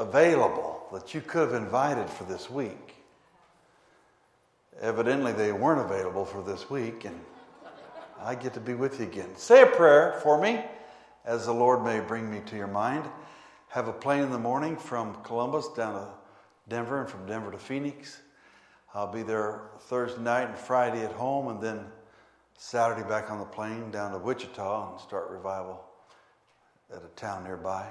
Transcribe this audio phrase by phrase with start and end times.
[0.00, 2.94] available that you could have invited for this week.
[4.80, 7.20] Evidently, they weren't available for this week, and
[8.18, 9.36] I get to be with you again.
[9.36, 10.64] Say a prayer for me
[11.26, 13.04] as the Lord may bring me to your mind.
[13.68, 16.08] Have a plane in the morning from Columbus down to
[16.68, 18.20] Denver and from Denver to Phoenix.
[18.94, 21.84] I'll be there Thursday night and Friday at home, and then
[22.56, 25.84] Saturday back on the plane down to Wichita and start revival
[26.90, 27.86] at a town nearby.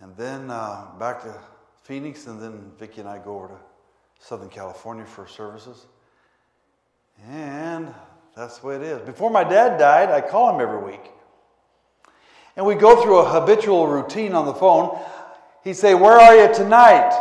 [0.00, 1.34] And then uh, back to
[1.82, 3.54] Phoenix, and then Vicki and I go over to
[4.18, 5.86] Southern California for services.
[7.28, 7.92] And
[8.36, 9.00] that's the way it is.
[9.02, 11.10] Before my dad died, I call him every week.
[12.56, 14.98] And we go through a habitual routine on the phone.
[15.62, 17.12] He'd say, Where are you tonight?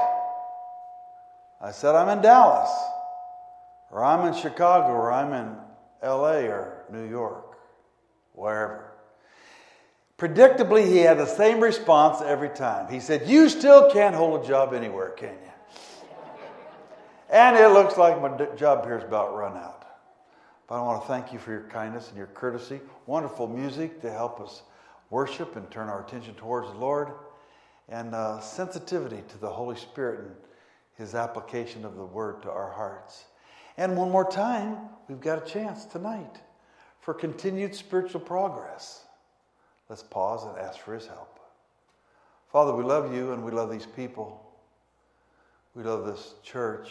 [1.62, 2.70] I said, I'm in Dallas,
[3.90, 5.56] or I'm in Chicago, or I'm in
[6.04, 7.58] LA, or New York,
[8.34, 8.83] wherever.
[10.24, 12.90] Predictably, he had the same response every time.
[12.90, 16.06] He said, You still can't hold a job anywhere, can you?
[17.30, 19.86] and it looks like my job here is about run out.
[20.70, 22.80] But I want to thank you for your kindness and your courtesy.
[23.06, 24.62] Wonderful music to help us
[25.10, 27.10] worship and turn our attention towards the Lord,
[27.90, 30.36] and uh, sensitivity to the Holy Spirit and
[30.96, 33.26] His application of the Word to our hearts.
[33.76, 34.78] And one more time,
[35.10, 36.40] we've got a chance tonight
[37.02, 39.04] for continued spiritual progress.
[39.94, 41.40] Let's pause and ask for His help.
[42.52, 44.44] Father, we love you and we love these people.
[45.76, 46.90] We love this church.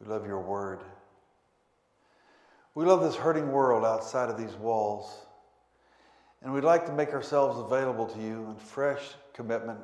[0.00, 0.80] We love your word.
[2.74, 5.16] We love this hurting world outside of these walls.
[6.42, 9.78] And we'd like to make ourselves available to you in fresh commitment,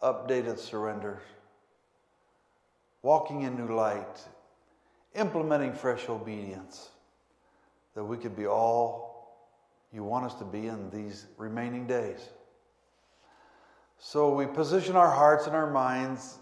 [0.00, 1.20] updated surrender,
[3.02, 4.20] walking in new light,
[5.16, 6.90] implementing fresh obedience,
[7.96, 9.07] that we could be all
[9.92, 12.28] you want us to be in these remaining days.
[13.98, 16.38] So we position our hearts and our minds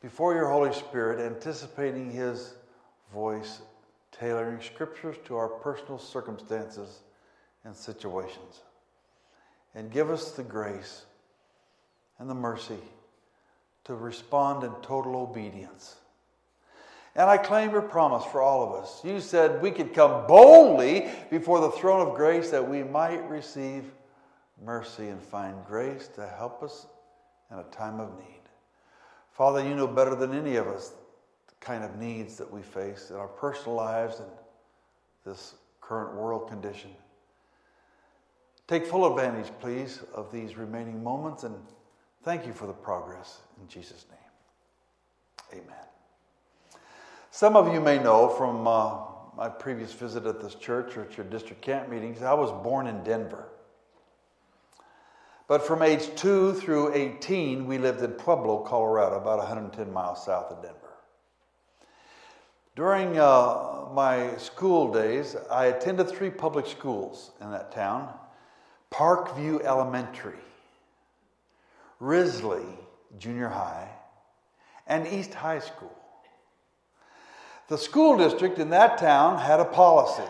[0.00, 2.54] before your Holy Spirit, anticipating His
[3.12, 3.62] voice
[4.12, 7.00] tailoring scriptures to our personal circumstances
[7.64, 8.60] and situations.
[9.74, 11.06] And give us the grace
[12.18, 12.78] and the mercy
[13.84, 15.96] to respond in total obedience.
[17.14, 19.04] And I claim your promise for all of us.
[19.04, 23.84] You said we could come boldly before the throne of grace that we might receive
[24.64, 26.86] mercy and find grace to help us
[27.50, 28.40] in a time of need.
[29.32, 30.92] Father, you know better than any of us
[31.48, 34.28] the kind of needs that we face in our personal lives and
[35.26, 36.90] this current world condition.
[38.68, 41.54] Take full advantage, please, of these remaining moments and
[42.22, 45.60] thank you for the progress in Jesus' name.
[45.62, 45.91] Amen.
[47.34, 48.94] Some of you may know from uh,
[49.34, 52.86] my previous visit at this church or at your district camp meetings, I was born
[52.86, 53.48] in Denver.
[55.48, 60.52] But from age 2 through 18, we lived in Pueblo, Colorado, about 110 miles south
[60.52, 60.76] of Denver.
[62.76, 68.12] During uh, my school days, I attended three public schools in that town
[68.90, 70.44] Parkview Elementary,
[71.98, 72.66] Risley
[73.18, 73.88] Junior High,
[74.86, 75.96] and East High School.
[77.68, 80.28] The school district in that town had a policy.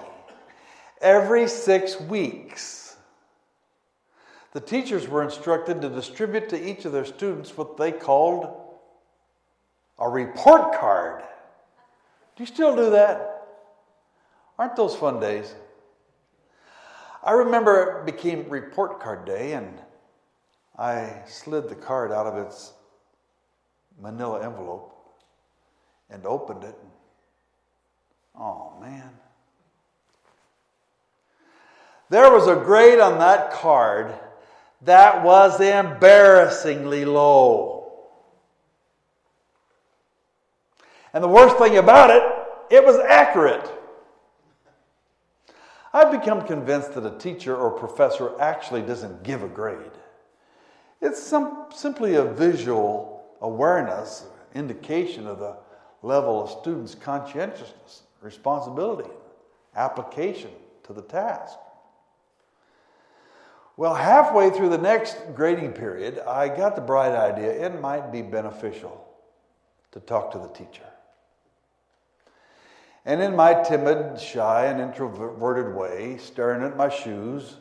[1.00, 2.96] Every six weeks,
[4.52, 8.48] the teachers were instructed to distribute to each of their students what they called
[9.98, 11.22] a report card.
[12.36, 13.48] Do you still do that?
[14.58, 15.54] Aren't those fun days?
[17.24, 19.80] I remember it became report card day, and
[20.78, 22.72] I slid the card out of its
[24.00, 24.92] manila envelope
[26.10, 26.76] and opened it.
[28.38, 29.10] Oh, man.
[32.10, 34.14] There was a grade on that card
[34.82, 37.82] that was embarrassingly low.
[41.14, 42.22] And the worst thing about it,
[42.70, 43.70] it was accurate.
[45.92, 49.90] I've become convinced that a teacher or professor actually doesn't give a grade.
[51.02, 54.24] It's some, simply a visual awareness,
[54.54, 55.56] indication of the
[56.02, 59.10] level of students' conscientiousness, responsibility,
[59.76, 60.50] application
[60.84, 61.58] to the task.
[63.76, 68.22] Well, halfway through the next grading period, I got the bright idea it might be
[68.22, 69.04] beneficial
[69.92, 70.84] to talk to the teacher.
[73.04, 77.56] And in my timid, shy, and introverted way, staring at my shoes,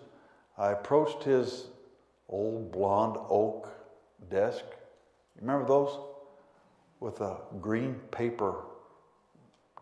[0.58, 1.66] I approached his
[2.30, 3.70] old blonde oak
[4.30, 4.64] desk.
[5.40, 5.98] Remember those?
[7.00, 8.58] With a green paper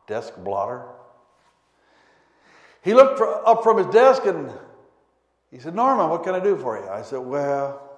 [0.09, 0.83] desk blotter.
[2.81, 4.51] He looked for, up from his desk and
[5.51, 6.89] he said, Norman, what can I do for you?
[6.89, 7.89] I said, Well,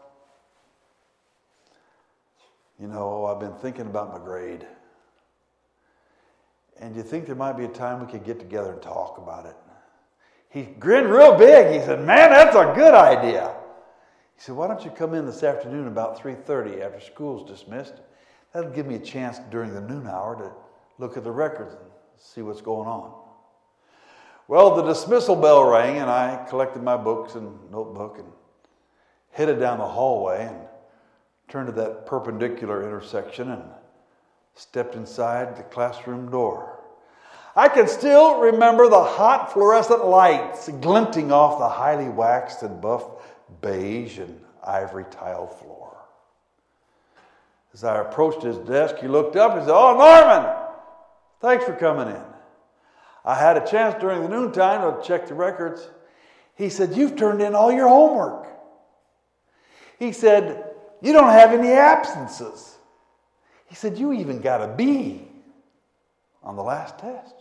[2.81, 4.65] You know, I've been thinking about my grade.
[6.79, 9.45] And you think there might be a time we could get together and talk about
[9.45, 9.55] it?
[10.49, 11.79] He grinned real big.
[11.79, 13.53] He said, Man, that's a good idea.
[14.35, 17.93] He said, Why don't you come in this afternoon about 3:30 after school's dismissed?
[18.51, 20.51] That'll give me a chance during the noon hour to
[20.97, 21.90] look at the records and
[22.21, 23.13] see what's going on.
[24.47, 28.27] Well, the dismissal bell rang, and I collected my books and notebook and
[29.31, 30.57] headed down the hallway and
[31.47, 33.63] turned to that perpendicular intersection and
[34.55, 36.79] stepped inside the classroom door.
[37.55, 43.03] I can still remember the hot fluorescent lights glinting off the highly waxed and buff
[43.61, 45.97] beige and ivory tile floor.
[47.73, 50.60] As I approached his desk, he looked up and said, Oh, Norman,
[51.41, 52.23] thanks for coming in.
[53.23, 55.87] I had a chance during the noontime to check the records.
[56.55, 58.47] He said, You've turned in all your homework.
[59.99, 62.77] He said, You don't have any absences.
[63.67, 65.27] He said, You even got a B
[66.43, 67.35] on the last test.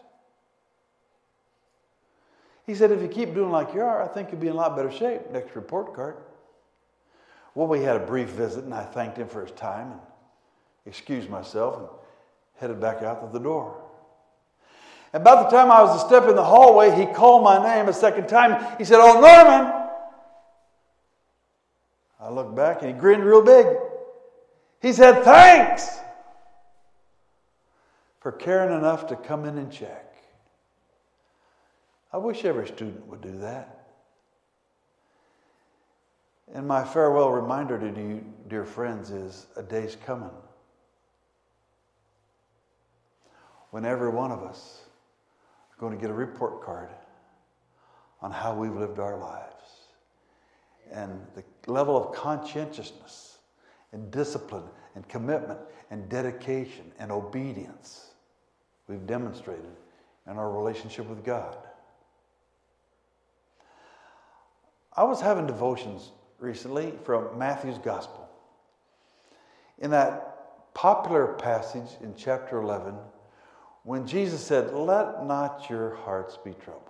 [2.67, 4.57] He said, If you keep doing like you are, I think you'll be in a
[4.57, 5.31] lot better shape.
[5.33, 6.17] Next report card.
[7.55, 10.01] Well, we had a brief visit, and I thanked him for his time and
[10.87, 11.89] excused myself and
[12.57, 13.80] headed back out to the door.
[15.13, 17.89] And about the time I was to step in the hallway, he called my name
[17.89, 18.77] a second time.
[18.79, 19.73] He said, Oh, Norman.
[22.21, 23.67] I looked back and he grinned real big.
[24.81, 25.99] He said, Thanks
[28.21, 30.15] for caring enough to come in and check.
[32.13, 33.77] I wish every student would do that.
[36.53, 40.31] And my farewell reminder to you, dear friends, is a day's coming
[43.71, 44.81] when every one of us
[45.81, 46.91] going to get a report card
[48.21, 49.87] on how we've lived our lives
[50.93, 51.43] and the
[51.73, 53.39] level of conscientiousness
[53.93, 55.59] and discipline and commitment
[55.91, 58.11] and dedication and obedience
[58.89, 59.71] we've demonstrated
[60.29, 61.57] in our relationship with God.
[64.95, 68.29] I was having devotions recently from Matthew's Gospel.
[69.79, 72.97] In that popular passage in chapter 11,
[73.85, 76.85] when Jesus said, Let not your hearts be troubled.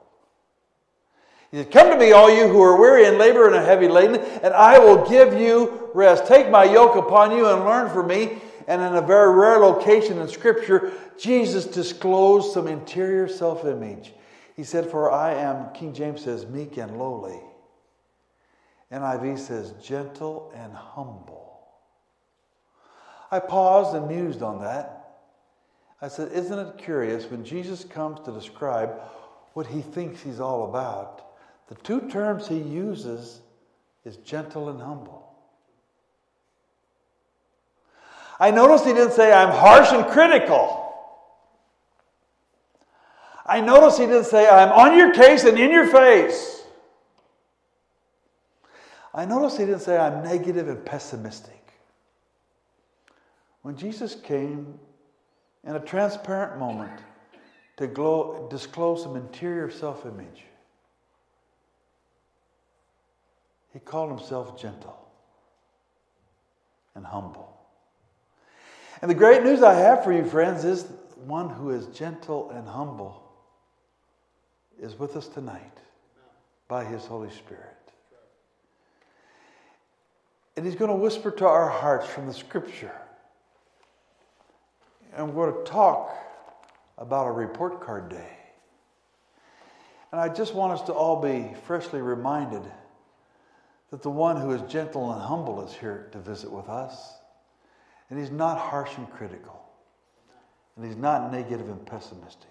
[1.50, 3.88] He said, Come to me, all you who are weary and labor and are heavy
[3.88, 6.26] laden, and I will give you rest.
[6.26, 8.38] Take my yoke upon you and learn from me.
[8.68, 14.12] And in a very rare location in Scripture, Jesus disclosed some interior self image.
[14.54, 17.40] He said, For I am, King James says, meek and lowly.
[18.92, 21.60] NIV says, gentle and humble.
[23.30, 24.99] I paused and mused on that.
[26.02, 29.00] I said, Isn't it curious when Jesus comes to describe
[29.52, 31.26] what he thinks he's all about?
[31.68, 33.40] The two terms he uses
[34.04, 35.20] is gentle and humble.
[38.38, 40.78] I noticed he didn't say, I'm harsh and critical.
[43.44, 46.62] I noticed he didn't say, I'm on your case and in your face.
[49.12, 51.72] I noticed he didn't say, I'm negative and pessimistic.
[53.62, 54.78] When Jesus came
[55.66, 57.00] in a transparent moment
[57.76, 60.44] to glow, disclose some interior self image,
[63.72, 64.96] he called himself gentle
[66.94, 67.56] and humble.
[69.02, 70.86] And the great news I have for you, friends, is
[71.24, 73.22] one who is gentle and humble
[74.80, 75.78] is with us tonight
[76.68, 77.64] by his Holy Spirit.
[80.56, 82.92] And he's going to whisper to our hearts from the scripture.
[85.14, 86.16] And we're going to talk
[86.98, 88.36] about a report card day.
[90.12, 92.62] And I just want us to all be freshly reminded
[93.90, 97.14] that the one who is gentle and humble is here to visit with us.
[98.08, 99.64] And he's not harsh and critical.
[100.76, 102.48] And he's not negative and pessimistic.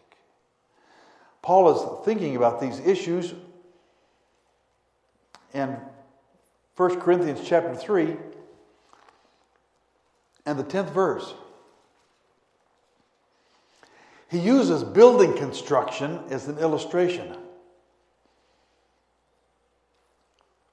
[1.42, 3.34] Paul is thinking about these issues
[5.54, 5.78] in
[6.76, 8.16] 1 Corinthians chapter 3
[10.46, 11.34] and the 10th verse.
[14.30, 17.36] He uses building construction as an illustration.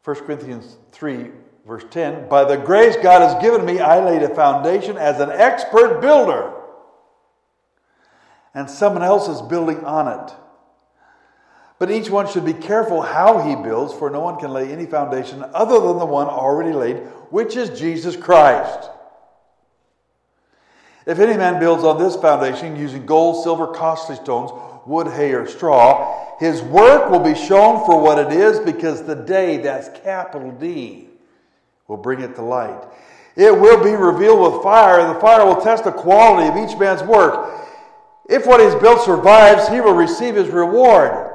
[0.05, 1.31] 1 Corinthians 3,
[1.67, 5.31] verse 10 By the grace God has given me, I laid a foundation as an
[5.31, 6.53] expert builder,
[8.55, 10.35] and someone else is building on it.
[11.79, 14.87] But each one should be careful how he builds, for no one can lay any
[14.87, 16.99] foundation other than the one already laid,
[17.31, 18.91] which is Jesus Christ.
[21.07, 24.51] If any man builds on this foundation using gold, silver, costly stones,
[24.85, 29.15] wood, hay, or straw, his work will be shown for what it is because the
[29.15, 31.07] day, that's capital D,
[31.87, 32.83] will bring it to light.
[33.37, 36.77] It will be revealed with fire, and the fire will test the quality of each
[36.77, 37.53] man's work.
[38.29, 41.35] If what he's built survives, he will receive his reward.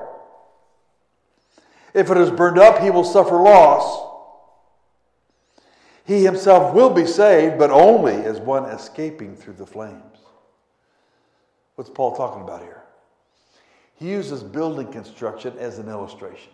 [1.94, 4.11] If it is burned up, he will suffer loss.
[6.06, 10.18] He himself will be saved, but only as one escaping through the flames.
[11.76, 12.82] What's Paul talking about here?
[13.96, 16.52] He uses building construction as an illustration.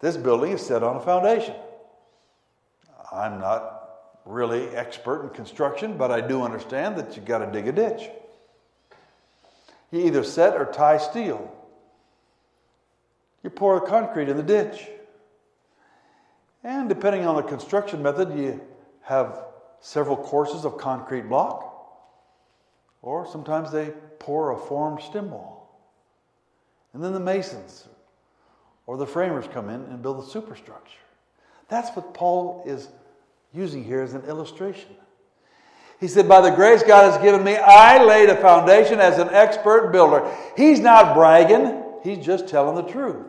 [0.00, 1.54] This building is set on a foundation.
[3.12, 3.80] I'm not
[4.24, 8.08] really expert in construction, but I do understand that you've got to dig a ditch.
[9.90, 11.52] You either set or tie steel.
[13.42, 14.88] You pour the concrete in the ditch.
[16.62, 18.60] And depending on the construction method, you
[19.02, 19.44] have
[19.80, 21.66] several courses of concrete block,
[23.02, 25.60] or sometimes they pour a formed stem wall.
[26.92, 27.88] And then the masons
[28.86, 30.98] or the framers come in and build the superstructure.
[31.68, 32.88] That's what Paul is
[33.54, 34.90] using here as an illustration.
[36.00, 39.28] He said, By the grace God has given me, I laid a foundation as an
[39.30, 40.28] expert builder.
[40.56, 43.26] He's not bragging, he's just telling the truth.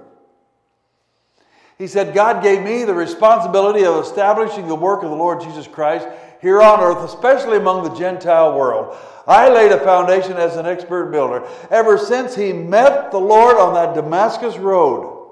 [1.82, 5.66] He said, God gave me the responsibility of establishing the work of the Lord Jesus
[5.66, 6.08] Christ
[6.40, 8.96] here on earth, especially among the Gentile world.
[9.26, 13.74] I laid a foundation as an expert builder ever since he met the Lord on
[13.74, 15.28] that Damascus road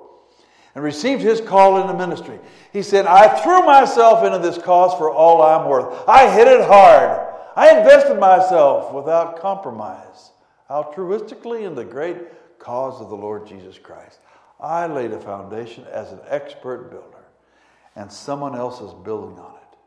[0.74, 2.40] and received his call into ministry.
[2.74, 6.04] He said, I threw myself into this cause for all I'm worth.
[6.10, 7.32] I hit it hard.
[7.56, 10.32] I invested myself without compromise,
[10.68, 14.18] altruistically in the great cause of the Lord Jesus Christ.
[14.60, 17.26] I laid a foundation as an expert builder,
[17.96, 19.78] and someone else is building on it.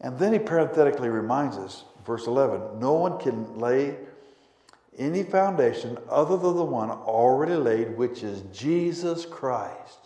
[0.00, 3.96] And then he parenthetically reminds us, verse 11 no one can lay
[4.96, 9.98] any foundation other than the one already laid, which is Jesus Christ.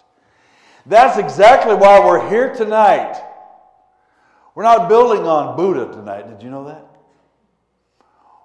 [0.85, 3.23] That's exactly why we're here tonight.
[4.55, 6.29] We're not building on Buddha tonight.
[6.29, 6.87] Did you know that?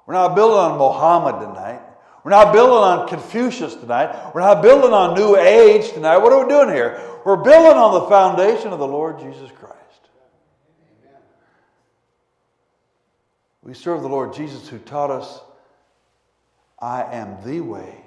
[0.06, 1.82] We're not building on Mohammed tonight.
[2.28, 4.34] We're not building on Confucius tonight.
[4.34, 6.18] We're not building on New Age tonight.
[6.18, 7.02] What are we doing here?
[7.24, 10.10] We're building on the foundation of the Lord Jesus Christ.
[13.64, 15.40] We serve the Lord Jesus who taught us,
[16.78, 18.04] I am the way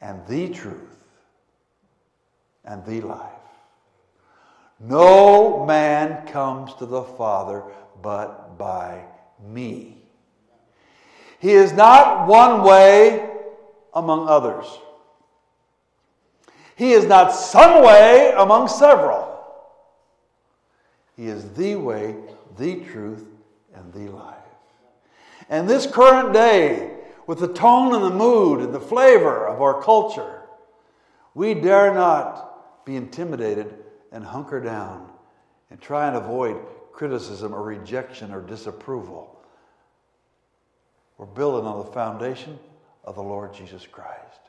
[0.00, 1.06] and the truth
[2.64, 3.30] and the life.
[4.80, 7.62] No man comes to the Father
[8.02, 9.04] but by
[9.40, 10.05] me.
[11.38, 13.30] He is not one way
[13.94, 14.66] among others.
[16.76, 19.32] He is not some way among several.
[21.16, 22.16] He is the way,
[22.58, 23.24] the truth,
[23.74, 24.34] and the life.
[25.48, 26.92] And this current day,
[27.26, 30.42] with the tone and the mood and the flavor of our culture,
[31.34, 33.74] we dare not be intimidated
[34.12, 35.10] and hunker down
[35.70, 36.56] and try and avoid
[36.92, 39.35] criticism or rejection or disapproval.
[41.18, 42.58] We're building on the foundation
[43.04, 44.40] of the Lord Jesus Christ.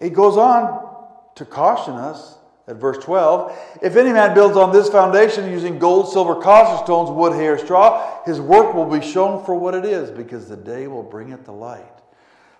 [0.00, 0.96] It goes on
[1.36, 6.12] to caution us at verse 12 If any man builds on this foundation using gold,
[6.12, 10.10] silver, costly stones, wood, hair, straw, his work will be shown for what it is,
[10.10, 11.84] because the day will bring it to light.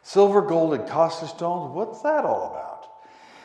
[0.03, 2.89] Silver, gold, and costly stones, what's that all about?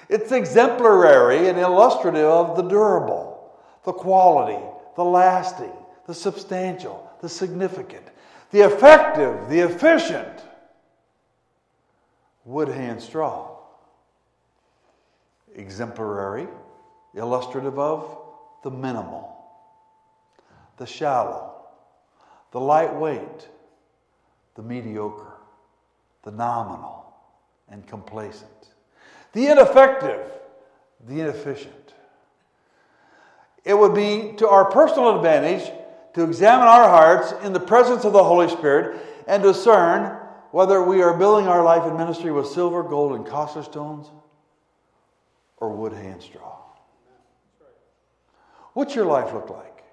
[0.10, 3.54] It's exemplary and illustrative of the durable,
[3.86, 4.62] the quality,
[4.96, 5.72] the lasting,
[6.06, 8.09] the substantial, the significant
[8.52, 10.44] the effective, the efficient
[12.46, 13.56] wood hand straw.
[15.56, 16.48] Exemplary,
[17.16, 18.18] illustrative of
[18.64, 19.36] the minimal,
[20.78, 21.54] the shallow,
[22.52, 23.48] the lightweight,
[24.56, 25.34] the mediocre,
[26.24, 27.14] the nominal
[27.70, 28.70] and complacent,
[29.34, 30.26] the ineffective,
[31.08, 31.94] the inefficient.
[33.64, 35.72] It would be to our personal advantage
[36.20, 40.18] to examine our hearts in the presence of the Holy Spirit and discern
[40.52, 44.08] whether we are building our life and ministry with silver, gold, and costly stones
[45.58, 46.58] or wood, hay, and straw.
[48.74, 49.84] What's your life look like?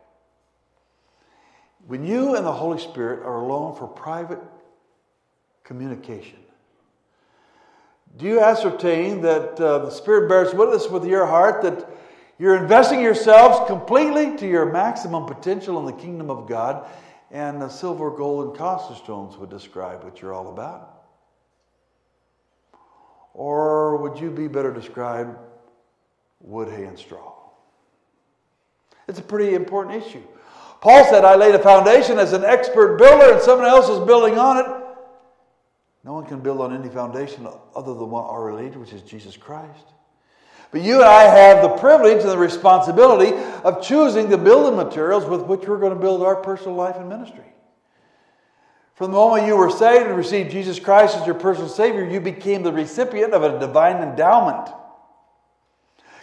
[1.87, 4.41] When you and the Holy Spirit are alone for private
[5.63, 6.39] communication,
[8.17, 11.89] do you ascertain that uh, the Spirit bears witness with your heart that
[12.39, 16.87] you're investing yourselves completely to your maximum potential in the kingdom of God,
[17.31, 21.03] and the silver, gold, and costly stones would describe what you're all about.
[23.35, 25.37] Or would you be better described
[26.41, 27.33] wood, hay, and straw?
[29.09, 30.23] It's a pretty important issue.
[30.81, 34.39] Paul said, I laid a foundation as an expert builder, and someone else is building
[34.39, 34.67] on it.
[36.05, 39.37] No one can build on any foundation other than one already laid, which is Jesus
[39.37, 39.87] Christ.
[40.71, 45.25] But you and I have the privilege and the responsibility of choosing the building materials
[45.25, 47.45] with which we're going to build our personal life and ministry.
[48.95, 52.21] From the moment you were saved and received Jesus Christ as your personal Savior, you
[52.21, 54.69] became the recipient of a divine endowment.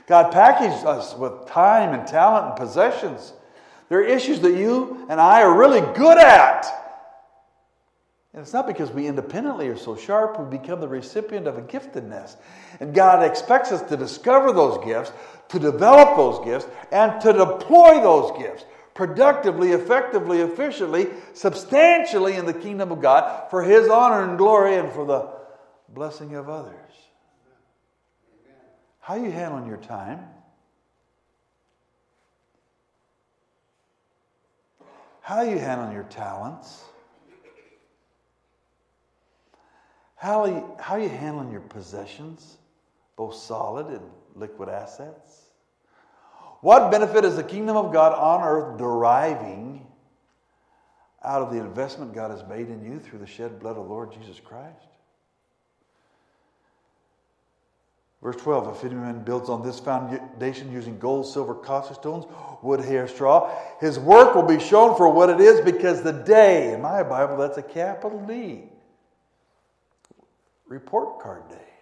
[0.07, 3.33] God packaged us with time and talent and possessions.
[3.89, 6.82] There are issues that you and I are really good at.
[8.33, 11.61] And it's not because we independently are so sharp, we become the recipient of a
[11.61, 12.35] giftedness.
[12.79, 15.11] And God expects us to discover those gifts,
[15.49, 22.53] to develop those gifts, and to deploy those gifts productively, effectively, efficiently, substantially in the
[22.53, 25.29] kingdom of God for His honor and glory and for the
[25.89, 26.73] blessing of others.
[28.99, 30.25] How you handling your time?
[35.21, 36.83] How you handling your talents?
[40.23, 42.55] How are you, how are you handling your possessions,
[43.17, 43.99] both solid and
[44.35, 45.47] liquid assets?
[46.61, 49.85] What benefit is the kingdom of God on earth deriving
[51.25, 54.13] out of the investment God has made in you through the shed blood of Lord
[54.13, 54.87] Jesus Christ?
[58.21, 62.23] Verse 12 If anyone builds on this foundation using gold, silver, costly stones,
[62.61, 66.71] wood, hair, straw, his work will be shown for what it is because the day,
[66.71, 68.69] in my Bible, that's a capital D,
[70.73, 71.73] report card day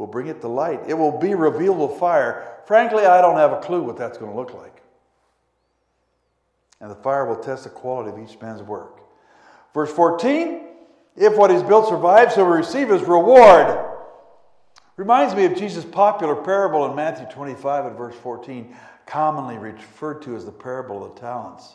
[0.00, 0.80] We'll bring it to light.
[0.88, 2.62] It will be revealed with fire.
[2.64, 4.82] Frankly, I don't have a clue what that's going to look like.
[6.80, 9.02] And the fire will test the quality of each man's work.
[9.74, 10.68] Verse 14
[11.16, 13.76] If what he's built survives, he'll receive his reward.
[14.96, 20.34] Reminds me of Jesus' popular parable in Matthew 25 and verse 14, commonly referred to
[20.34, 21.74] as the parable of the talents.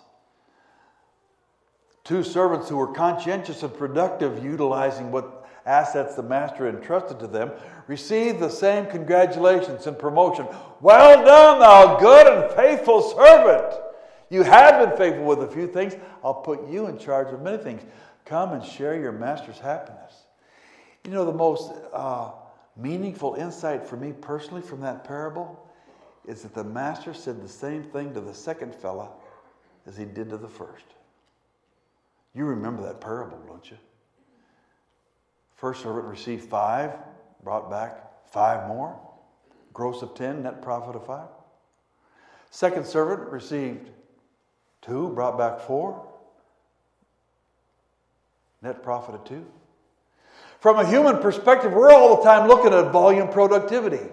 [2.05, 7.51] Two servants who were conscientious and productive, utilizing what assets the master entrusted to them,
[7.87, 10.47] received the same congratulations and promotion.
[10.81, 13.73] Well done, thou good and faithful servant.
[14.29, 15.95] You have been faithful with a few things.
[16.23, 17.81] I'll put you in charge of many things.
[18.23, 20.25] Come and share your master's happiness.
[21.05, 22.31] You know, the most uh,
[22.77, 25.67] meaningful insight for me personally from that parable
[26.27, 29.09] is that the master said the same thing to the second fella
[29.87, 30.85] as he did to the first.
[32.35, 33.77] You remember that parable, don't you?
[35.55, 36.91] First servant received five,
[37.43, 38.99] brought back five more.
[39.73, 41.29] Gross of ten, net profit of five.
[42.51, 43.89] Second servant received
[44.81, 46.05] two, brought back four.
[48.61, 49.45] Net profit of two.
[50.59, 54.09] From a human perspective, we're all the time looking at volume productivity.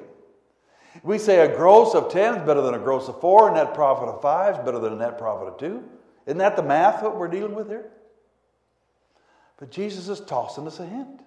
[1.03, 3.73] We say a gross of 10 is better than a gross of 4, a net
[3.73, 5.83] profit of 5 is better than a net profit of 2.
[6.27, 7.91] Isn't that the math that we're dealing with here?
[9.63, 11.21] But Jesus is tossing us a hint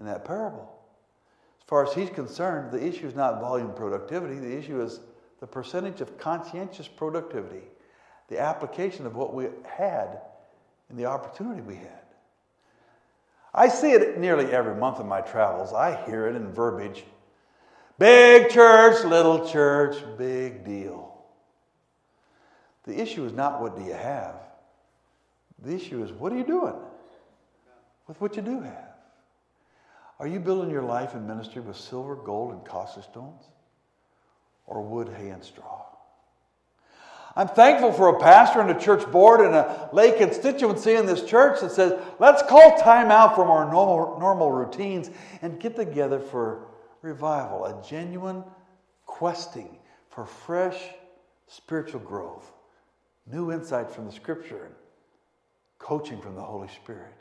[0.00, 0.68] in that parable.
[1.60, 4.98] As far as he's concerned, the issue is not volume productivity, the issue is
[5.38, 7.62] the percentage of conscientious productivity,
[8.26, 10.22] the application of what we had
[10.88, 12.02] and the opportunity we had.
[13.54, 15.72] I see it nearly every month in my travels.
[15.72, 17.04] I hear it in verbiage
[17.96, 21.16] big church, little church, big deal.
[22.82, 24.34] The issue is not what do you have,
[25.62, 26.74] the issue is what are you doing
[28.06, 28.94] with what you do have?
[30.18, 33.42] Are you building your life and ministry with silver, gold, and costly stones?
[34.66, 35.84] Or wood, hay, and straw?
[37.36, 41.24] I'm thankful for a pastor and a church board and a lay constituency in this
[41.24, 45.10] church that says, let's call time out from our normal, normal routines
[45.42, 46.68] and get together for
[47.02, 48.44] revival, a genuine
[49.04, 49.78] questing
[50.10, 50.78] for fresh
[51.48, 52.52] spiritual growth,
[53.26, 54.74] new insight from the scripture, and
[55.78, 57.12] coaching from the Holy Spirit.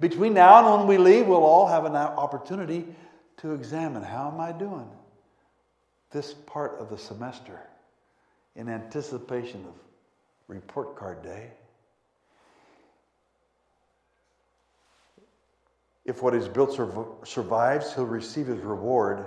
[0.00, 2.86] Between now and when we leave, we'll all have an opportunity
[3.38, 4.88] to examine how am I doing
[6.10, 7.60] this part of the semester
[8.54, 9.74] in anticipation of
[10.46, 11.50] report card day.
[16.04, 16.72] If what is built
[17.24, 19.26] survives, he'll receive his reward.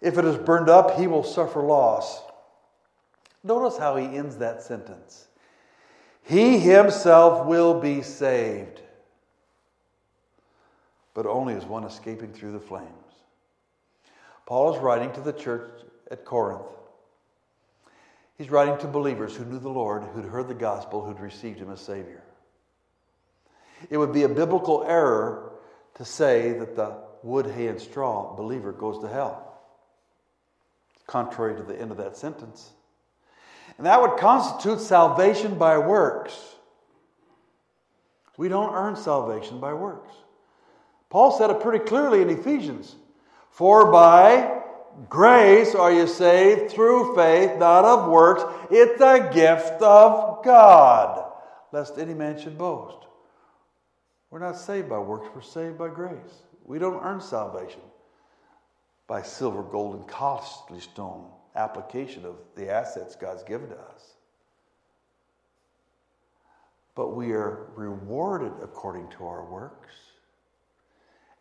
[0.00, 2.22] If it is burned up, he will suffer loss.
[3.42, 5.26] Notice how he ends that sentence.
[6.22, 8.82] He himself will be saved
[11.16, 12.90] but only as one escaping through the flames.
[14.44, 15.70] Paul is writing to the church
[16.10, 16.66] at Corinth.
[18.36, 21.72] He's writing to believers who knew the Lord, who'd heard the gospel, who'd received him
[21.72, 22.22] as Savior.
[23.88, 25.52] It would be a biblical error
[25.94, 29.58] to say that the wood, hay, and straw believer goes to hell,
[31.06, 32.72] contrary to the end of that sentence.
[33.78, 36.38] And that would constitute salvation by works.
[38.36, 40.12] We don't earn salvation by works.
[41.10, 42.96] Paul said it pretty clearly in Ephesians.
[43.50, 44.62] For by
[45.08, 48.42] grace are you saved through faith, not of works.
[48.70, 51.32] It's a gift of God,
[51.72, 53.06] lest any man should boast.
[54.30, 56.42] We're not saved by works, we're saved by grace.
[56.64, 57.80] We don't earn salvation
[59.06, 64.14] by silver, gold, and costly stone application of the assets God's given to us.
[66.94, 69.94] But we are rewarded according to our works,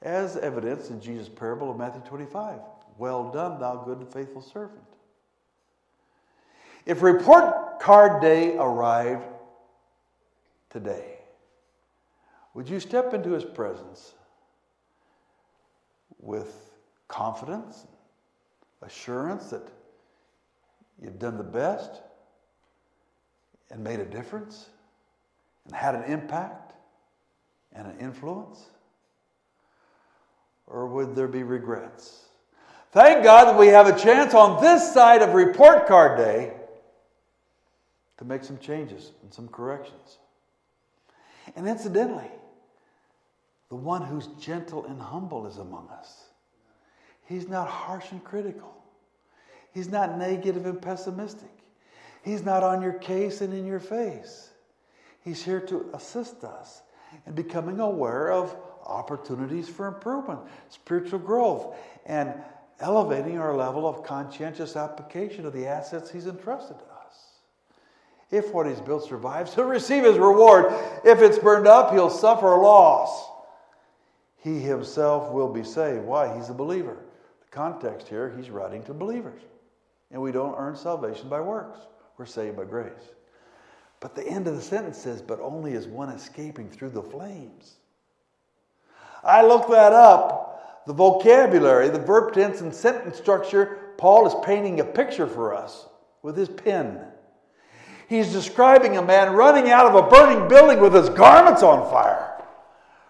[0.01, 2.60] as evidenced in Jesus' parable of Matthew 25.
[2.97, 4.81] Well done, thou good and faithful servant.
[6.86, 9.25] If report card day arrived
[10.69, 11.19] today,
[12.53, 14.13] would you step into his presence
[16.19, 16.71] with
[17.08, 17.86] confidence,
[18.81, 19.67] assurance that
[21.01, 22.01] you've done the best
[23.71, 24.69] and made a difference
[25.65, 26.73] and had an impact
[27.73, 28.69] and an influence?
[30.67, 32.25] Or would there be regrets?
[32.91, 36.54] Thank God that we have a chance on this side of report card day
[38.17, 40.17] to make some changes and some corrections.
[41.56, 42.32] And incidentally,
[43.69, 46.30] the one who's gentle and humble is among us.
[47.25, 48.73] He's not harsh and critical.
[49.73, 51.51] He's not negative and pessimistic.
[52.23, 54.51] He's not on your case and in your face.
[55.23, 56.82] He's here to assist us
[57.25, 62.34] in becoming aware of opportunities for improvement, spiritual growth, and
[62.80, 67.15] elevating our level of conscientious application of the assets He's entrusted to us.
[68.32, 70.65] If what He's built survives, He'll receive His reward.
[71.04, 73.30] If it's burned up, He'll suffer loss.
[74.38, 76.04] He Himself will be saved.
[76.04, 76.36] Why?
[76.36, 76.98] He's a believer
[77.41, 79.41] The context here, he's writing to believers.
[80.12, 81.80] And we don't earn salvation by works,
[82.17, 82.93] we're saved by grace.
[84.00, 87.78] But the end of the sentence says, but only as one escaping through the flames.
[89.25, 90.83] I looked that up.
[90.85, 95.88] The vocabulary, the verb tense, and sentence structure, Paul is painting a picture for us
[96.21, 96.99] with his pen.
[98.07, 102.43] He's describing a man running out of a burning building with his garments on fire,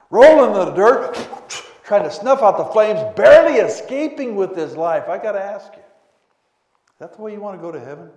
[0.10, 1.16] rolling in the dirt,
[1.84, 5.10] trying to snuff out the flames, barely escaping with his life.
[5.10, 8.10] I got to ask you, is that the way you want to go to heaven?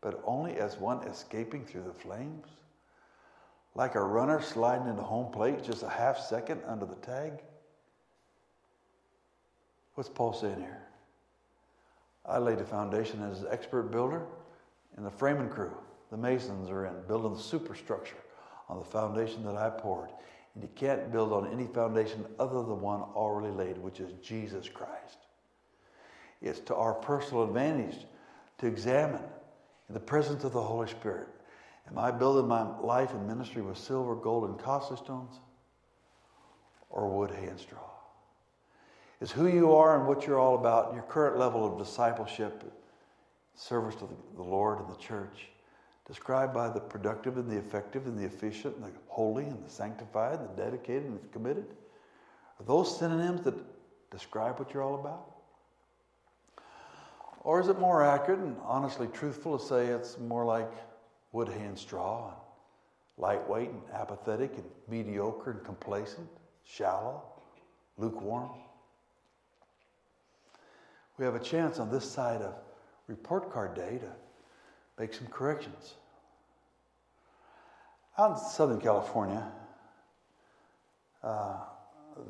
[0.00, 2.46] But only as one escaping through the flames?
[3.76, 7.42] Like a runner sliding into home plate just a half second under the tag?
[9.94, 10.82] What's Paul saying here?
[12.24, 14.22] I laid the foundation as an expert builder,
[14.96, 15.76] and the framing crew,
[16.10, 18.16] the masons, are in building the superstructure
[18.70, 20.08] on the foundation that I poured.
[20.54, 24.70] And you can't build on any foundation other than one already laid, which is Jesus
[24.70, 25.18] Christ.
[26.40, 28.06] It's to our personal advantage
[28.58, 29.22] to examine
[29.88, 31.28] in the presence of the Holy Spirit
[31.88, 35.40] Am I building my life and ministry with silver, gold, and costly stones?
[36.90, 37.78] Or wood, hay, and straw?
[39.20, 42.64] Is who you are and what you're all about, your current level of discipleship,
[43.54, 45.48] service to the Lord and the church,
[46.06, 49.70] described by the productive and the effective and the efficient and the holy and the
[49.70, 51.66] sanctified and the dedicated and the committed?
[52.60, 53.54] Are those synonyms that
[54.10, 55.32] describe what you're all about?
[57.40, 60.70] Or is it more accurate and honestly truthful to say it's more like
[61.36, 62.36] wood, straw, and
[63.18, 66.26] lightweight and apathetic and mediocre and complacent,
[66.64, 67.22] shallow,
[67.98, 68.48] lukewarm?
[71.18, 72.54] We have a chance on this side of
[73.06, 74.10] report card day to
[74.98, 75.96] make some corrections.
[78.16, 79.46] Out in Southern California,
[81.22, 81.56] uh,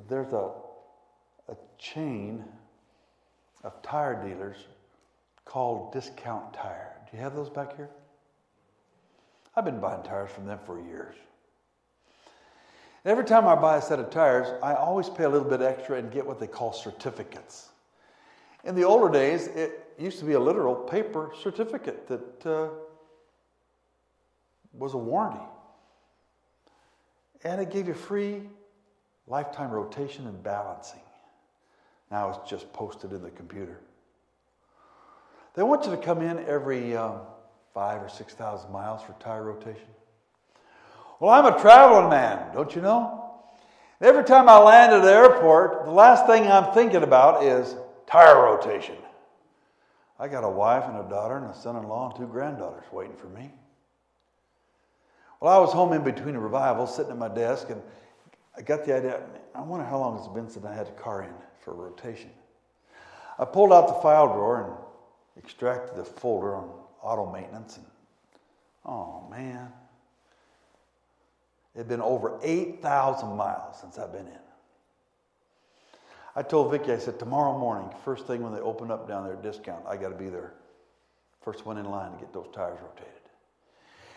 [0.09, 0.51] there's a,
[1.49, 2.45] a chain
[3.63, 4.57] of tire dealers
[5.45, 6.97] called Discount Tire.
[7.09, 7.89] Do you have those back here?
[9.57, 11.17] I've been buying tires from them for years.
[13.07, 15.97] Every time I buy a set of tires, I always pay a little bit extra
[15.97, 17.71] and get what they call certificates.
[18.65, 22.69] In the older days, it used to be a literal paper certificate that uh,
[24.73, 25.41] was a warranty.
[27.45, 28.43] And it gave you free
[29.27, 31.01] lifetime rotation and balancing.
[32.11, 33.81] Now it's just posted in the computer.
[35.55, 37.21] They want you to come in every um,
[37.77, 39.91] five or 6,000 miles for tire rotation.
[41.21, 43.35] Well, I'm a traveling man, don't you know?
[44.01, 48.37] Every time I land at the airport, the last thing I'm thinking about is tire
[48.37, 48.97] rotation.
[50.19, 52.87] I got a wife and a daughter and a son in law and two granddaughters
[52.91, 53.51] waiting for me.
[55.41, 57.83] Well, I was home in between a revival, sitting at my desk, and
[58.57, 59.21] I got the idea
[59.55, 62.31] I wonder how long it's been since I had a car in for rotation.
[63.39, 64.65] I pulled out the file drawer
[65.37, 66.71] and extracted the folder on
[67.07, 67.87] auto maintenance, and
[68.85, 69.73] oh man,
[71.75, 74.39] it had been over 8,000 miles since I've been in.
[76.35, 79.35] I told Vicki, I said, tomorrow morning, first thing when they open up down there,
[79.35, 80.53] at discount, I got to be there.
[81.43, 83.13] First one in line to get those tires rotated.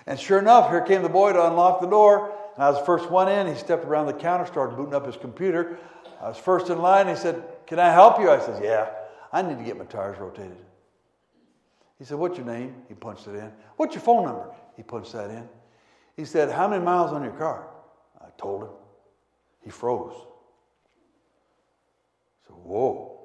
[0.07, 2.33] And sure enough, here came the boy to unlock the door.
[2.55, 3.47] And I was the first one in.
[3.47, 5.77] He stepped around the counter, started booting up his computer.
[6.21, 7.07] I was first in line.
[7.07, 8.29] He said, Can I help you?
[8.29, 8.89] I said, Yeah,
[9.31, 10.57] I need to get my tires rotated.
[11.99, 12.73] He said, What's your name?
[12.87, 13.51] He punched it in.
[13.75, 14.49] What's your phone number?
[14.75, 15.47] He punched that in.
[16.15, 17.67] He said, How many miles on your car?
[18.19, 18.69] I told him.
[19.61, 20.15] He froze.
[22.47, 23.17] So, whoa.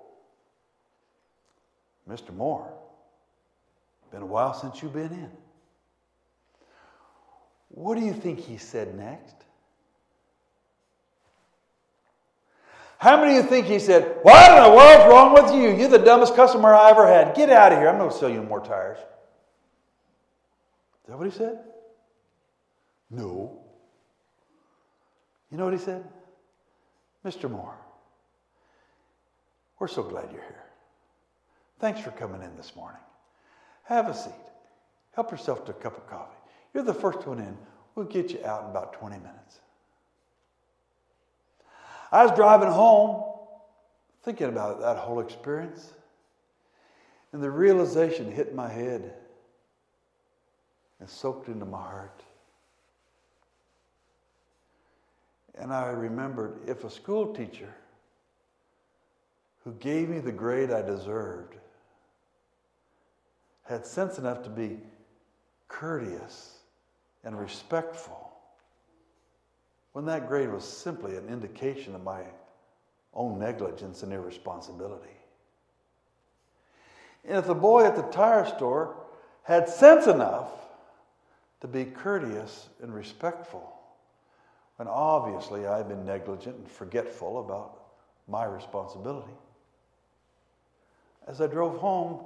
[2.09, 2.35] Mr.
[2.35, 2.75] Moore,
[4.11, 5.31] been a while since you've been in.
[7.69, 9.44] What do you think he said next?
[12.99, 15.77] How many of you think he said, What in the world's wrong with you?
[15.77, 17.35] You're the dumbest customer I ever had.
[17.35, 17.89] Get out of here.
[17.89, 18.99] I'm going to sell you more tires.
[18.99, 19.05] Is
[21.09, 21.59] that what he said?
[23.11, 23.59] No.
[25.51, 26.05] You know what he said?
[27.25, 27.51] Mr.
[27.51, 27.77] Moore,
[29.79, 30.65] we're so glad you're here.
[31.79, 33.01] Thanks for coming in this morning.
[33.85, 34.33] Have a seat.
[35.13, 36.37] Help yourself to a cup of coffee.
[36.73, 37.57] You're the first one in.
[37.95, 39.61] We'll get you out in about 20 minutes.
[42.15, 43.25] I was driving home
[44.23, 45.93] thinking about that whole experience,
[47.33, 49.15] and the realization hit my head
[51.01, 52.23] and soaked into my heart.
[55.57, 57.75] And I remembered if a school teacher
[59.65, 61.57] who gave me the grade I deserved
[63.65, 64.79] had sense enough to be
[65.67, 66.59] courteous
[67.25, 68.24] and respectful,
[69.95, 72.25] when that grade was simply an indication of my
[73.15, 75.07] own negligence and irresponsibility.
[77.25, 78.97] And if the boy at the tire store
[79.45, 80.51] had sense enough
[81.61, 83.73] to be courteous and respectful,
[84.77, 87.79] when obviously I've been negligent and forgetful about
[88.27, 89.33] my responsibility.
[91.29, 92.21] As I drove home,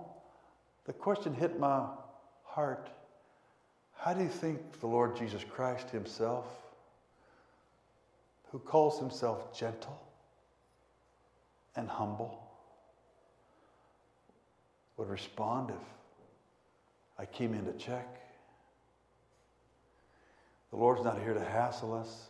[0.87, 1.85] the question hit my
[2.45, 2.89] heart
[3.95, 6.47] How do you think the Lord Jesus Christ Himself,
[8.51, 10.01] who calls Himself gentle
[11.77, 12.43] and humble,
[14.97, 15.77] would respond if
[17.19, 18.21] I came in to check?
[20.71, 22.29] The Lord's not here to hassle us.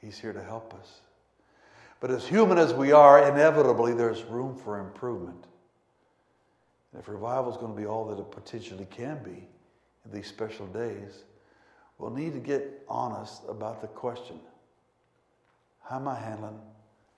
[0.00, 1.00] He's here to help us.
[2.00, 5.44] But as human as we are, inevitably there's room for improvement.
[6.92, 9.48] And if revival is going to be all that it potentially can be
[10.04, 11.24] in these special days,
[11.98, 14.38] we'll need to get honest about the question
[15.88, 16.58] how am I handling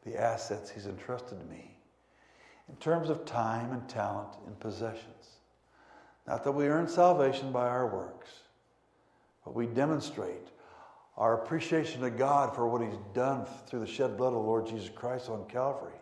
[0.06, 1.76] the assets He's entrusted to me
[2.68, 5.38] in terms of time and talent and possessions?
[6.26, 8.30] Not that we earn salvation by our works,
[9.44, 10.48] but we demonstrate
[11.16, 14.66] our appreciation to God for what He's done through the shed blood of the Lord
[14.66, 15.92] Jesus Christ on Calvary.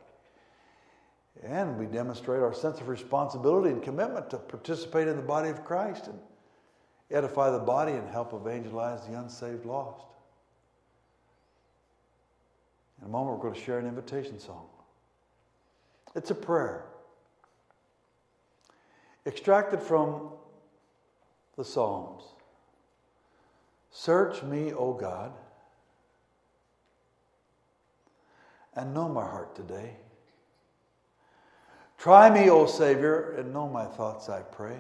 [1.43, 5.65] And we demonstrate our sense of responsibility and commitment to participate in the body of
[5.65, 6.19] Christ and
[7.11, 10.05] edify the body and help evangelize the unsaved lost.
[13.01, 14.67] In a moment, we're going to share an invitation song.
[16.15, 16.85] It's a prayer
[19.27, 20.31] extracted from
[21.57, 22.23] the Psalms.
[23.91, 25.33] Search me, O God,
[28.75, 29.97] and know my heart today.
[31.99, 34.79] Try me, O Savior, and know my thoughts, I pray.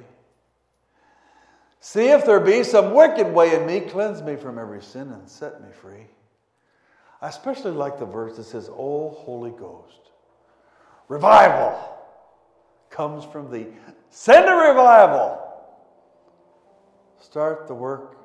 [1.80, 5.28] See if there be some wicked way in me, cleanse me from every sin and
[5.28, 6.06] set me free.
[7.20, 10.12] I especially like the verse that says, O Holy Ghost,
[11.08, 11.76] revival
[12.90, 13.66] comes from thee.
[14.10, 15.44] Send a revival.
[17.20, 18.16] Start the work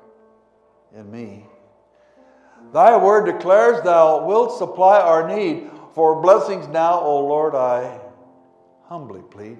[0.94, 1.44] in me.
[2.72, 5.70] Thy word declares thou wilt supply our need.
[5.94, 8.00] For blessings now, O Lord, I
[8.84, 9.58] humbly plead.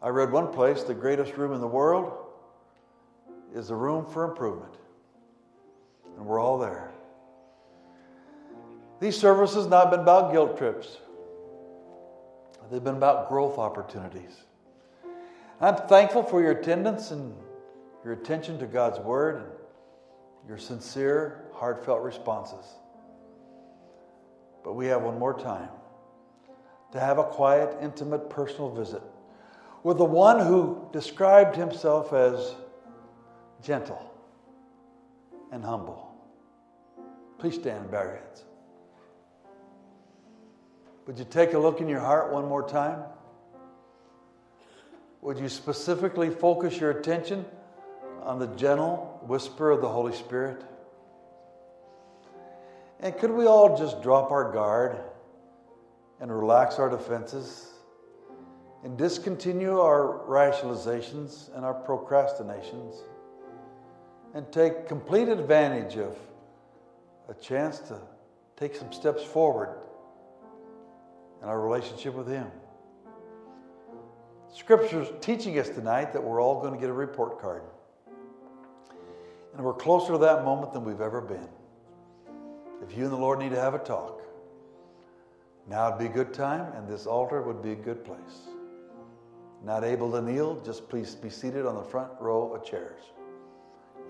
[0.00, 2.12] I read one place the greatest room in the world
[3.54, 4.72] is the room for improvement.
[6.16, 6.90] And we're all there.
[9.00, 10.98] These services have not been about guilt trips.
[12.70, 14.44] They've been about growth opportunities.
[15.60, 17.34] I'm thankful for your attendance and
[18.04, 19.46] your attention to God's Word, and
[20.48, 22.64] your sincere, heartfelt responses.
[24.64, 25.68] But we have one more time
[26.92, 29.02] to have a quiet, intimate, personal visit
[29.82, 32.54] with the one who described himself as
[33.62, 34.11] gentle
[35.52, 36.12] and humble.
[37.38, 38.44] Please stand and bow your heads.
[41.06, 43.02] Would you take a look in your heart one more time?
[45.20, 47.44] Would you specifically focus your attention
[48.22, 50.64] on the gentle whisper of the Holy Spirit?
[53.00, 54.96] And could we all just drop our guard
[56.20, 57.68] and relax our defenses
[58.84, 63.02] and discontinue our rationalizations and our procrastinations
[64.34, 66.16] and take complete advantage of
[67.28, 67.98] a chance to
[68.56, 69.76] take some steps forward
[71.42, 72.46] in our relationship with Him?
[74.54, 77.62] Scripture's teaching us tonight that we're all going to get a report card.
[79.54, 81.48] And we're closer to that moment than we've ever been.
[82.82, 84.22] If you and the Lord need to have a talk,
[85.68, 88.48] now would be a good time, and this altar would be a good place.
[89.64, 93.00] Not able to kneel, just please be seated on the front row of chairs.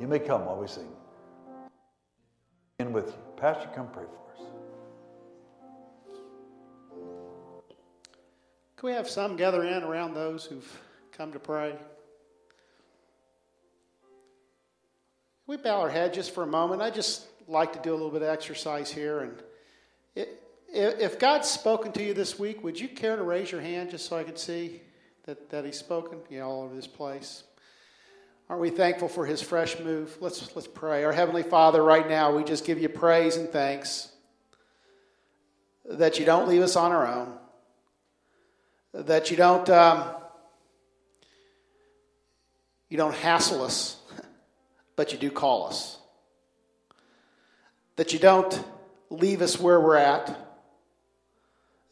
[0.02, 0.88] You may come while we sing.
[2.80, 3.14] In with you.
[3.36, 4.48] Pastor, come pray for us.
[8.76, 10.80] Can we have some gather in around those who've
[11.12, 11.76] come to pray?
[15.46, 16.82] we bow our head just for a moment?
[16.82, 19.20] I just like to do a little bit of exercise here.
[20.16, 20.26] And
[20.74, 24.06] if God's spoken to you this week, would you care to raise your hand just
[24.06, 24.80] so I can see
[25.26, 26.18] that, that He's spoken?
[26.28, 27.44] Know, all over this place.
[28.52, 30.14] Aren't we thankful for His fresh move?
[30.20, 31.04] Let's, let's pray.
[31.04, 34.10] Our Heavenly Father, right now, we just give you praise and thanks
[35.88, 37.32] that you don't leave us on our own,
[38.92, 40.04] that you don't, um,
[42.90, 43.96] you don't hassle us
[44.96, 45.96] but you do call us.
[47.96, 48.62] That you don't
[49.08, 50.38] leave us where we're at.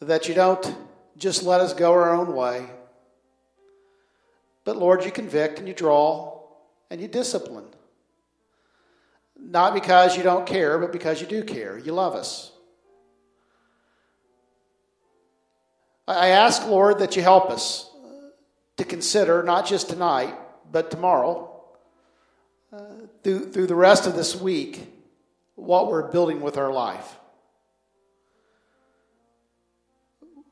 [0.01, 0.77] That you don't
[1.17, 2.67] just let us go our own way.
[4.65, 6.40] But Lord, you convict and you draw
[6.91, 7.67] and you discipline.
[9.39, 11.79] Not because you don't care, but because you do care.
[11.79, 12.53] You love us.
[16.07, 17.89] I ask, Lord, that you help us
[18.77, 20.35] to consider, not just tonight,
[20.71, 21.63] but tomorrow,
[22.73, 22.83] uh,
[23.23, 24.93] through, through the rest of this week
[25.55, 27.20] what we're building with our life.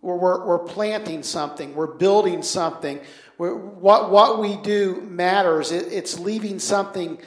[0.01, 3.01] We're, we're planting something, we're building something.
[3.37, 7.19] We're, what, what we do matters, it, it's leaving something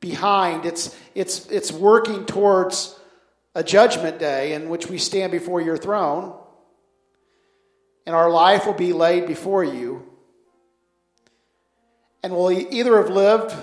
[0.00, 2.98] behind, it's, it's, it's working towards
[3.54, 6.38] a judgment day in which we stand before your throne,
[8.06, 10.04] and our life will be laid before you.
[12.22, 13.54] And we'll either have lived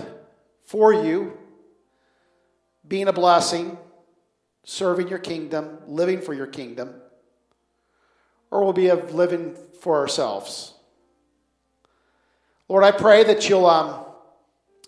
[0.66, 1.38] for you,
[2.88, 3.78] being a blessing,
[4.64, 6.94] serving your kingdom, living for your kingdom,
[8.52, 10.74] or will be of living for ourselves.
[12.68, 14.06] Lord, I pray that you'll um,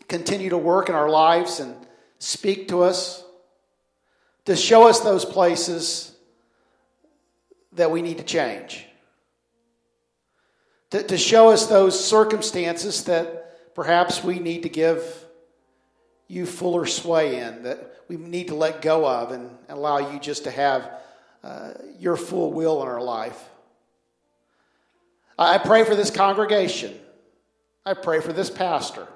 [0.08, 1.76] continue to work in our lives and
[2.20, 3.26] speak to us,
[4.46, 6.16] to show us those places
[7.74, 8.86] that we need to change,
[10.92, 15.26] to, to show us those circumstances that perhaps we need to give
[16.28, 20.44] you fuller sway in, that we need to let go of and allow you just
[20.44, 20.90] to have
[21.44, 23.50] uh, your full will in our life.
[25.38, 26.98] I pray for this congregation.
[27.86, 29.08] I pray for this pastor.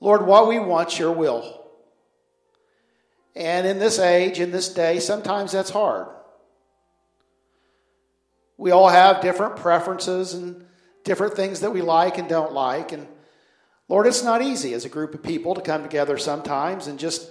[0.00, 1.62] Lord, what we want, your will.
[3.34, 6.08] And in this age, in this day, sometimes that's hard.
[8.56, 10.64] We all have different preferences and
[11.02, 12.92] different things that we like and don't like.
[12.92, 13.06] And
[13.88, 17.30] Lord, it's not easy as a group of people to come together sometimes and just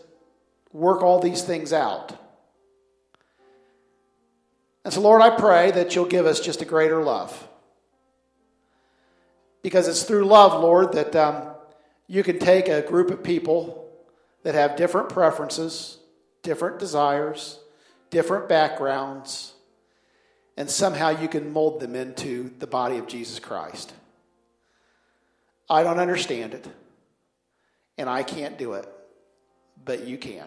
[0.72, 2.18] work all these things out.
[4.84, 7.48] And so, Lord, I pray that you'll give us just a greater love.
[9.62, 11.54] Because it's through love, Lord, that um,
[12.08, 13.90] you can take a group of people
[14.44, 15.98] that have different preferences,
[16.42, 17.60] different desires,
[18.10, 19.54] different backgrounds,
[20.58, 23.94] and somehow you can mold them into the body of Jesus Christ.
[25.70, 26.68] I don't understand it,
[27.98, 28.88] and I can't do it,
[29.84, 30.46] but you can.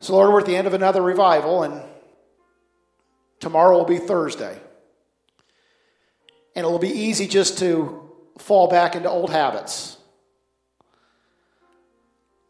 [0.00, 1.82] So, Lord, we're at the end of another revival, and
[3.40, 4.58] tomorrow will be Thursday.
[6.54, 9.96] And it will be easy just to fall back into old habits.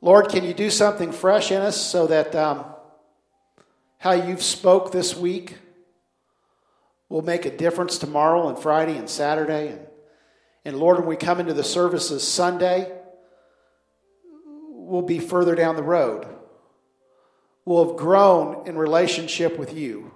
[0.01, 2.65] Lord, can you do something fresh in us so that um,
[3.99, 5.59] how you've spoke this week
[7.09, 9.89] will make a difference tomorrow and Friday and Saturday and
[10.69, 12.93] and Lord, when we come into the services Sunday,
[14.69, 16.27] we'll be further down the road.
[17.65, 20.13] We'll have grown in relationship with you.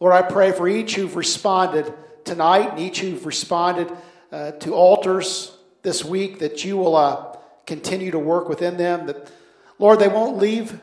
[0.00, 1.92] Lord, I pray for each who've responded
[2.24, 3.90] tonight and each who've responded
[4.30, 7.36] uh, to altars this week that you will uh,
[7.66, 9.06] continue to work within them.
[9.06, 9.30] That,
[9.78, 10.80] Lord, they won't leave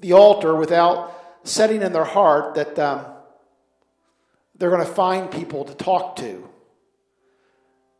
[0.00, 1.12] the altar without
[1.42, 3.04] setting in their heart that um,
[4.56, 6.48] they're going to find people to talk to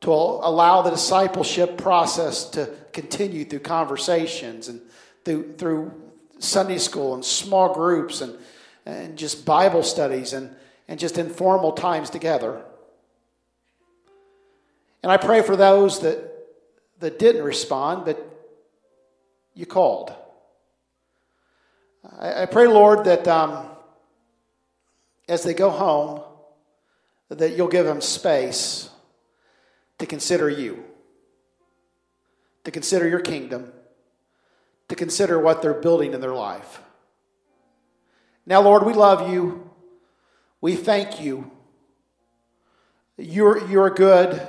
[0.00, 4.80] to allow the discipleship process to continue through conversations and
[5.24, 5.92] through, through
[6.38, 8.34] Sunday school and small groups and,
[8.86, 10.54] and just Bible studies and,
[10.88, 12.62] and just informal times together.
[15.02, 16.18] And I pray for those that,
[17.00, 18.18] that didn't respond, but
[19.54, 20.12] you called.
[22.18, 23.66] I, I pray, Lord, that um,
[25.28, 26.22] as they go home,
[27.28, 28.88] that you'll give them space
[29.98, 30.84] to consider you,
[32.64, 33.72] to consider your kingdom,
[34.88, 36.80] to consider what they're building in their life.
[38.46, 39.70] Now, Lord, we love you.
[40.60, 41.50] We thank you.
[43.16, 44.40] You're, you're good.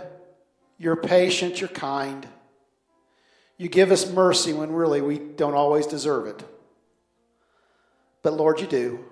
[0.78, 1.60] You're patient.
[1.62, 2.28] You're kind.
[3.58, 6.44] You give us mercy when really we don't always deserve it.
[8.22, 9.06] But Lord, you do.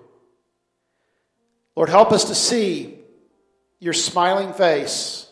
[1.76, 2.98] Lord, help us to see
[3.80, 5.28] your smiling face,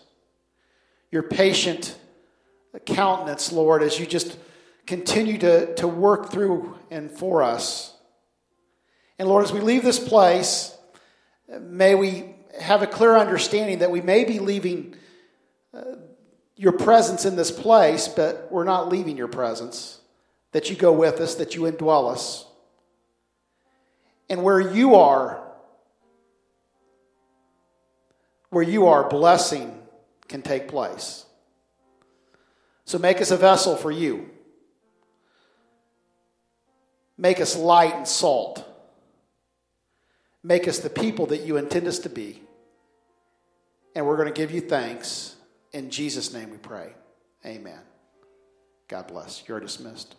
[1.11, 1.97] your patient
[2.87, 4.37] countenance, Lord, as you just
[4.87, 7.92] continue to, to work through and for us.
[9.19, 10.77] And Lord, as we leave this place,
[11.61, 14.95] may we have a clear understanding that we may be leaving
[15.75, 15.83] uh,
[16.57, 20.01] your presence in this place, but we're not leaving your presence.
[20.53, 22.47] That you go with us, that you indwell us.
[24.29, 25.43] And where you are,
[28.51, 29.79] where you are, blessing
[30.29, 31.25] can take place.
[32.85, 34.29] So make us a vessel for you.
[37.17, 38.69] Make us light and salt.
[40.43, 42.43] Make us the people that you intend us to be.
[43.95, 45.37] And we're going to give you thanks.
[45.73, 46.93] In Jesus' name we pray.
[47.45, 47.81] Amen.
[48.89, 49.47] God bless.
[49.47, 50.17] You're dismissed.